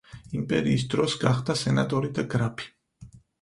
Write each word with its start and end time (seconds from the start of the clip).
იმპერიის 0.37 0.85
დროს 0.93 1.13
გახდა 1.25 1.57
სენატორი 1.61 2.11
და 2.17 2.25
გრაფი. 2.33 2.69